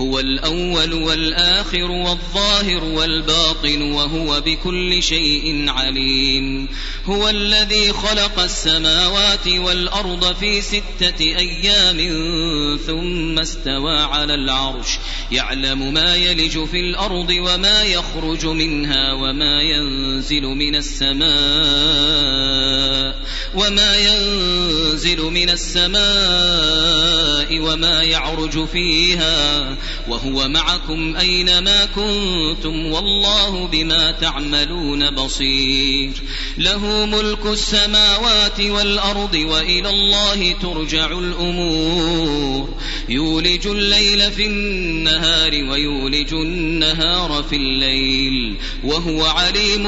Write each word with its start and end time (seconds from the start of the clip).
هو 0.00 0.20
الأول 0.20 0.92
والآخر 0.92 1.90
والظاهر 1.90 2.84
والباطن 2.84 3.82
وهو 3.82 4.40
بكل 4.40 5.02
شيء 5.02 5.64
عليم. 5.68 6.68
هو 7.04 7.28
الذي 7.28 7.92
خلق 7.92 8.40
السماوات 8.40 9.48
والأرض 9.48 10.36
في 10.36 10.60
ستة 10.60 11.20
أيام 11.20 11.98
ثم 12.86 13.38
استوى 13.38 13.98
على 13.98 14.34
العرش. 14.34 14.98
يعلم 15.32 15.94
ما 15.94 16.16
يلج 16.16 16.64
في 16.64 16.80
الأرض 16.80 17.30
وما 17.30 17.82
يخرج 17.82 18.46
منها 18.46 19.12
وما 19.12 19.62
ينزل 19.62 20.42
من 20.42 20.74
السماء 20.74 21.24
وما 23.54 23.96
ينزل 23.96 25.20
من 25.20 25.50
السماء 25.50 26.04
وما 27.60 28.02
يعرج 28.02 28.64
فيها 28.64 29.76
وهو 30.08 30.48
معكم 30.48 31.16
أينما 31.16 31.84
كنتم 31.84 32.86
والله 32.86 33.66
بما 33.66 34.10
تعملون 34.10 35.10
بصير. 35.10 36.10
له 36.58 37.06
ملك 37.06 37.46
السماوات 37.46 38.60
والأرض 38.60 39.34
وإلى 39.34 39.90
الله 39.90 40.52
ترجع 40.52 41.06
الأمور. 41.06 42.74
يولج 43.08 43.66
الليل 43.66 44.32
في 44.32 44.46
النهار 44.46 45.52
ويولج 45.52 46.34
النهار 46.34 47.44
في 47.50 47.56
الليل 47.56 48.56
وهو 48.84 49.24
عليم 49.24 49.84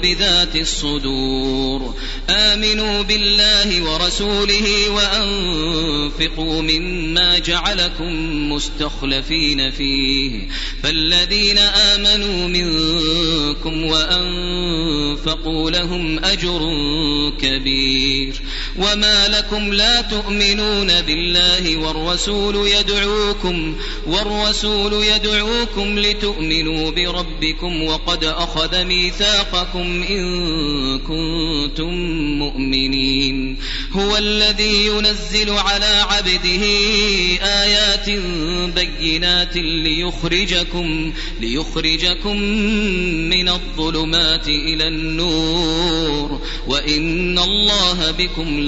بذات 0.00 0.56
الصدور. 0.56 1.94
آمنوا 2.30 3.02
بالله 3.02 3.82
ورسوله 3.82 4.88
وأنفقوا 4.88 6.62
مما 6.62 7.38
جعلكم 7.38 8.52
مستخلفين 8.52 9.07
فيه. 9.70 10.48
فالذين 10.82 11.58
آمنوا 11.58 12.48
منكم 12.48 13.84
وأنفقوا 13.84 15.70
لهم 15.70 16.24
أجر 16.24 16.60
كبير. 17.40 18.34
وما 18.78 19.28
لكم 19.28 19.72
لا 19.72 20.00
تؤمنون 20.00 21.00
بالله 21.00 21.76
والرسول 21.76 22.68
يدعوكم 22.68 23.76
والرسول 24.06 24.92
يدعوكم 24.92 25.98
لتؤمنوا 25.98 26.90
بربكم 26.90 27.82
وقد 27.82 28.24
أخذ 28.24 28.84
ميثاقكم 28.84 30.02
إن 30.02 30.98
كنتم 30.98 31.94
مؤمنين 32.38 33.56
هو 33.92 34.16
الذي 34.16 34.86
ينزل 34.86 35.50
على 35.50 36.04
عبده 36.10 36.64
آيات 37.42 38.10
بينات 38.74 39.56
ليخرجكم 39.56 41.12
ليخرجكم 41.40 42.36
من 43.28 43.48
الظلمات 43.48 44.48
إلى 44.48 44.88
النور 44.88 46.40
وإن 46.66 47.38
الله 47.38 48.10
بكم 48.10 48.67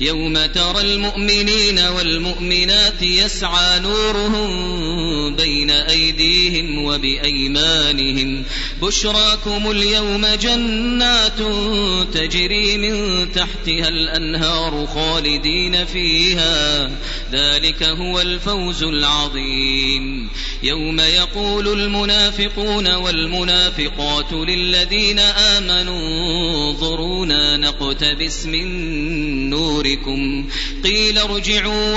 يوم 0.00 0.46
ترى 0.46 0.80
المؤمنين 0.80 1.78
والمؤمنات 1.78 3.02
يسعى 3.02 3.80
نورهم 3.80 5.36
بين 5.36 5.70
أيديهم 5.70 6.84
وبأيمانهم. 6.84 8.44
بشراكم 8.82 9.70
اليوم 9.70 10.26
جنات 10.26 11.38
تجري 12.14 12.76
من 12.76 13.26
تحتها 13.32 13.88
الأنهار 13.88 14.86
خالدين 14.86 15.84
فيها. 15.84 16.90
ذلك 17.32 17.82
هو 17.82 18.20
الفوز 18.20 18.82
العظيم. 18.82 19.18
عظيم 19.18 20.28
يوم 20.62 21.00
يقول 21.00 21.68
المنافقون 21.80 22.94
والمنافقات 22.94 24.32
للذين 24.32 25.18
آمنوا 25.18 26.00
انظرونا 26.70 27.56
نقتبس 27.88 28.46
من 28.46 29.50
نوركم. 29.50 30.48
قيل 30.84 31.18
ارجعوا 31.18 31.96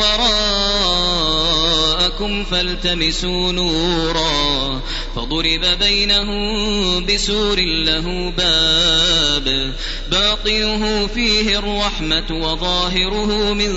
وراءكم 1.97 2.43
فالتمسوا 2.43 3.51
نورا. 3.51 4.81
فضرب 5.15 5.65
بينهم 5.79 7.05
بسور 7.05 7.59
له 7.59 8.33
باب. 8.37 9.73
باطنه 10.11 11.07
فيه 11.07 11.59
الرحمة 11.59 12.25
وظاهره 12.31 13.53
من 13.53 13.73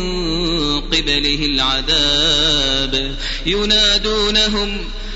قبله 0.81 1.46
العذاب. 1.46 3.16
ينادونهم 3.46 4.78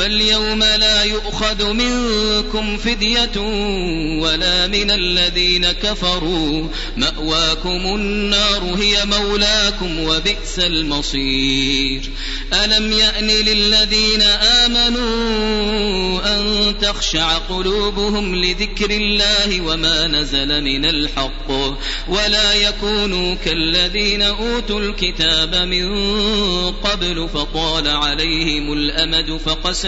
فاليوم 0.00 0.58
لا 0.58 1.04
يؤخذ 1.04 1.72
منكم 1.72 2.76
فدية 2.76 3.36
ولا 4.22 4.66
من 4.66 4.90
الذين 4.90 5.72
كفروا. 5.72 6.68
مأواكم 6.96 7.94
النار 7.94 8.76
هي 8.78 9.04
مولاكم 9.04 10.00
وبئس 10.00 10.58
المصير. 10.58 12.10
ألم 12.64 12.92
يأن 12.92 13.26
للذين 13.26 14.22
آمنوا 14.62 15.00
أن 16.24 16.74
تخشع 16.80 17.38
قلوبهم 17.38 18.34
لذكر 18.34 18.90
الله 18.90 19.60
وما 19.60 20.06
نزل 20.06 20.64
من 20.64 20.84
الحق؟ 20.84 21.50
ولا 22.08 22.54
يكونوا 22.54 23.34
كالذين 23.34 24.22
أوتوا 24.22 24.80
الكتاب 24.80 25.54
من 25.54 25.90
قبل 26.70 27.28
فطال 27.34 27.88
عليهم 27.88 28.72
الأمد 28.72 29.40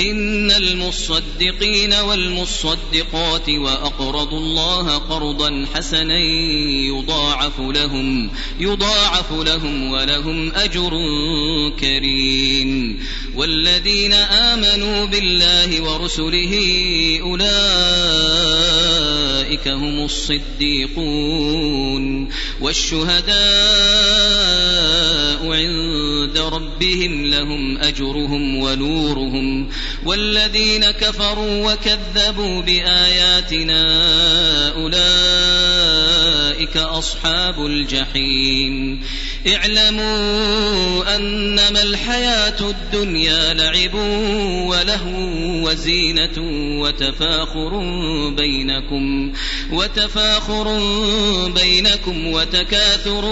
إن 0.00 0.50
المصدقين 0.50 1.92
والمصدقات 1.92 3.48
وأقرضوا 3.48 4.38
الله 4.38 4.98
قرضا 4.98 5.66
حسنا 5.74 6.18
يضاعف 6.88 7.60
لهم 7.60 8.30
يضاعف 8.60 9.32
لهم 9.32 9.90
ولهم 9.90 10.52
أجر 10.52 10.90
كريم. 11.80 13.00
والذين 13.36 14.12
آمنوا 14.12 15.04
بالله 15.06 15.82
ورسله 15.82 16.52
أولئك 17.22 17.50
هم 19.68 20.04
الصديقون 20.04 21.60
والشهداء 22.60 23.40
عند 25.52 25.89
ربهم 26.60 27.26
لهم 27.26 27.78
أجرهم 27.78 28.56
ونورهم 28.56 29.68
والذين 30.06 30.90
كفروا 30.90 31.72
وكذبوا 31.72 32.62
بآياتنا 32.62 33.82
أولئك 34.72 35.79
أصحاب 36.76 37.66
الجحيم. 37.66 39.00
اعلموا 39.46 41.16
أنما 41.16 41.82
الحياة 41.82 42.60
الدنيا 42.60 43.54
لعب 43.54 43.94
ولهو 44.68 45.68
وزينة 45.68 46.38
وتفاخر 46.80 47.78
بينكم 48.28 49.32
وتفاخر 49.72 50.78
بينكم 51.48 52.26
وتكاثر 52.26 53.22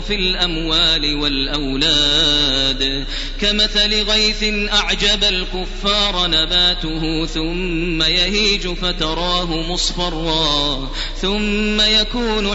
في 0.00 0.14
الأموال 0.14 1.14
والأولاد. 1.14 3.04
كمثل 3.40 4.02
غيث 4.02 4.44
أعجب 4.72 5.24
الكفار 5.24 6.26
نباته 6.26 7.26
ثم 7.26 8.02
يهيج 8.02 8.68
فتراه 8.68 9.72
مصفرا 9.72 10.90
ثم 11.22 11.80
يكون 11.80 12.54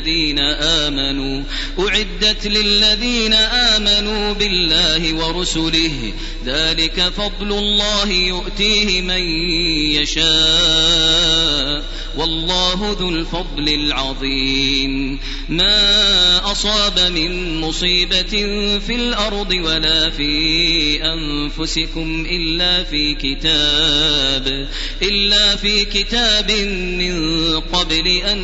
آمنوا 0.39 1.43
أعدت 1.79 2.47
للذين 2.47 3.33
آمنوا 3.33 4.33
بالله 4.33 5.13
ورسله 5.13 6.13
ذلك 6.45 7.11
فضل 7.17 7.51
الله 7.57 8.11
يؤتيه 8.11 9.01
من 9.01 9.21
يشاء. 10.01 11.83
والله 12.17 12.95
ذو 12.99 13.09
الفضل 13.09 13.69
العظيم. 13.69 15.19
ما 15.49 16.51
أصاب 16.51 16.99
من 16.99 17.61
مصيبة 17.61 18.31
في 18.79 18.95
الأرض 18.95 19.51
ولا 19.51 20.09
في 20.09 21.03
أنفسكم 21.03 22.25
إلا 22.31 22.83
في 22.83 23.15
كتاب 23.15 24.67
إلا 25.01 25.55
في 25.55 25.85
كتاب 25.85 26.51
من 26.97 27.15
قبل 27.59 28.07
أن 28.07 28.41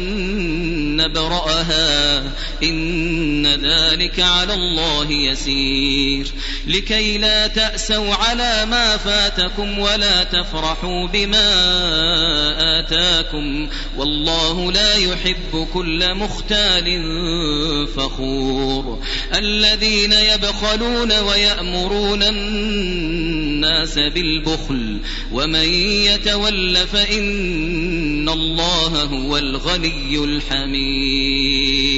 نبرأها. 0.95 2.23
إن 2.63 3.36
ذلك 3.45 4.19
على 4.19 4.53
الله 4.53 5.11
يسير. 5.11 6.27
لكي 6.67 7.17
لا 7.17 7.47
تأسوا 7.47 8.13
على 8.13 8.65
ما 8.65 8.97
فاتكم 8.97 9.79
ولا 9.79 10.23
تفرحوا 10.23 11.07
بما 11.07 11.49
آتاكم 12.79 13.67
والله 13.97 14.71
لا 14.71 14.95
يحب 14.95 15.67
كل 15.73 16.15
مختال 16.15 17.01
فخور. 17.95 18.99
الذين 19.33 20.13
يبخلون 20.13 21.19
ويأمرون 21.19 22.23
الناس 22.23 23.99
بالبخل 23.99 24.99
ومن 25.31 25.73
يتول 25.83 26.75
فإن 26.87 28.29
الله 28.29 29.03
هو 29.03 29.37
الغني 29.37 30.17
الحميد. 30.23 31.97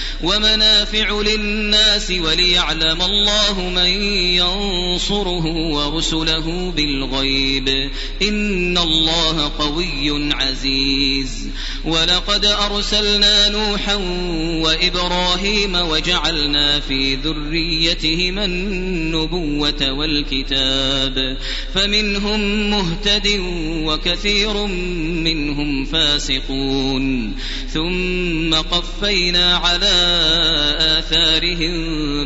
ومنافع 0.23 1.21
للناس 1.21 2.11
وليعلم 2.11 3.01
الله 3.01 3.69
من 3.69 3.91
ينصره 4.35 5.45
ورسله 5.45 6.71
بالغيب 6.75 7.89
إن 8.21 8.77
الله 8.77 9.51
قوي 9.59 10.33
عزيز 10.33 11.49
ولقد 11.85 12.45
أرسلنا 12.45 13.49
نوحا 13.49 13.95
وإبراهيم 14.63 15.75
وجعلنا 15.75 16.79
في 16.79 17.15
ذريتهما 17.15 18.45
النبوة 18.45 19.91
والكتاب 19.91 21.37
فمنهم 21.73 22.69
مهتد 22.69 23.27
وكثير 23.85 24.65
منهم 25.23 25.85
فاسقون 25.85 27.35
ثم 27.73 28.53
قفينا 28.53 29.57
على 29.57 30.10
آثارهم 30.99 31.75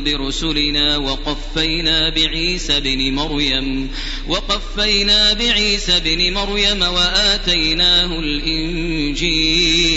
برسلنا 0.03 0.97
وقفينا 0.97 2.09
بعيسى 2.09 2.79
بن 2.79 3.13
مريم 3.13 3.91
وقفينا 4.27 5.33
بعيسى 5.33 5.99
بن 5.99 6.33
مريم 6.33 6.81
وآتيناه 6.81 8.19
الإنجيل. 8.19 9.94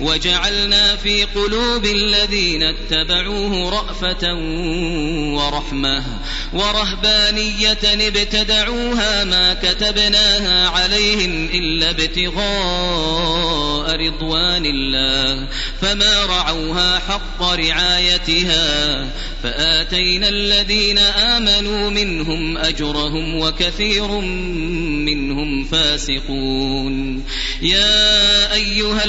وجعلنا 0.00 0.96
في 0.96 1.24
قلوب 1.24 1.84
الذين 1.84 2.62
اتبعوه 2.62 3.70
رأفة 3.70 4.34
ورحمة 5.34 6.04
ورهبانية 6.52 7.78
ابتدعوها 7.84 9.24
ما 9.24 9.54
كتبناها 9.54 10.68
عليهم 10.68 11.48
إلا 11.54 11.90
ابتغاء 11.90 13.96
رضوان 13.96 14.66
الله 14.66 15.48
فما 15.80 16.24
رعوها 16.24 16.98
حق 16.98 17.42
رعايتها 17.42 19.06
فآتينا 19.42 20.28
الذين 20.28 20.98
آمنوا 20.98 21.90
منهم 21.90 22.58
أجرهم 22.58 23.38
وكثير 23.38 24.06
منهم 25.06 25.64
فاسقون 25.64 27.24
يا 27.62 28.54
أيها 28.54 29.04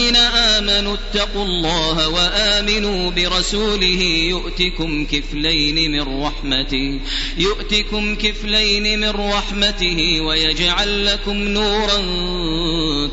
الذين 0.00 0.16
آمنوا 0.16 0.94
اتقوا 0.94 1.44
الله 1.44 2.08
وآمنوا 2.08 3.10
برسوله 3.10 4.02
يؤتكم 4.30 5.06
كفلين 5.06 5.90
من 5.92 6.22
رحمته 6.22 7.00
يؤتكم 7.38 8.14
كفلين 8.14 9.00
من 9.00 9.08
رحمته 9.08 10.20
ويجعل 10.20 11.06
لكم 11.06 11.36
نورا 11.36 12.00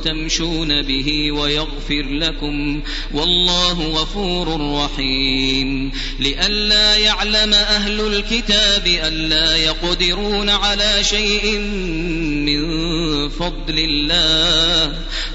تمشون 0.03 0.81
به 0.81 1.31
ويغفر 1.31 2.05
لكم 2.09 2.81
والله 3.13 3.87
غفور 3.87 4.73
رحيم. 4.83 5.91
لئلا 6.19 6.95
يعلم 6.95 7.53
أهل 7.53 7.99
الكتاب 7.99 8.87
ألا 8.87 9.55
يقدرون 9.55 10.49
على 10.49 11.03
شيء 11.03 11.57
من 12.47 12.67
فضل 13.29 13.79
الله 13.79 14.95